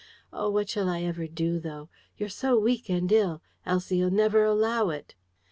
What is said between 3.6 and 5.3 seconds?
Elsie'll never allow it."